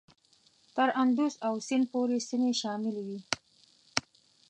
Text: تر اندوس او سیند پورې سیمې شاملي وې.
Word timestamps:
تر 0.75 0.89
اندوس 1.01 1.33
او 1.47 1.53
سیند 1.67 1.85
پورې 1.91 2.17
سیمې 2.29 2.51
شاملي 2.61 3.01
وې. 3.07 3.19